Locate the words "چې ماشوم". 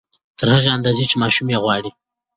1.09-1.47